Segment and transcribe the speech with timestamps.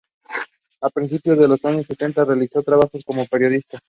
[0.81, 3.77] A principios de los años sesenta, realizó trabajos como periodista.